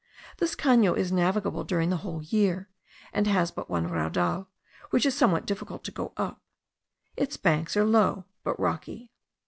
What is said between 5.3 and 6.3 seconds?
difficult to go